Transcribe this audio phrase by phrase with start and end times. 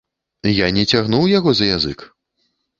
[0.65, 1.99] Я не цягнуў яго за язык.